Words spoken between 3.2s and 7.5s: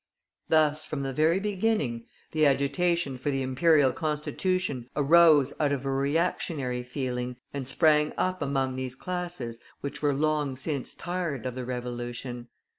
the Imperial Constitution arose out of a reactionary feeling,